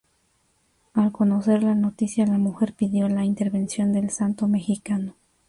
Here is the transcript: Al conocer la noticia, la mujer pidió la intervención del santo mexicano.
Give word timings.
Al 0.95 1.11
conocer 1.11 1.61
la 1.61 1.75
noticia, 1.75 2.25
la 2.25 2.39
mujer 2.39 2.73
pidió 2.73 3.07
la 3.07 3.23
intervención 3.23 3.93
del 3.93 4.09
santo 4.09 4.47
mexicano. 4.47 5.13